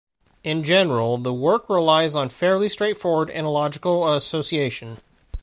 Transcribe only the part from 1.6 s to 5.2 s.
relies on fairly straightforward analogical association.